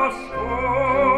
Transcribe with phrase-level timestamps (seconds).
[0.00, 1.09] nascosto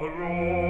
[0.00, 0.69] rock